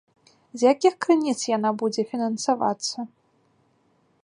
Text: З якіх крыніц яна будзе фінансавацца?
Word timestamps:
З 0.61 0.67
якіх 0.73 0.93
крыніц 1.05 1.35
яна 1.57 1.71
будзе 1.83 2.01
фінансавацца? 2.13 3.07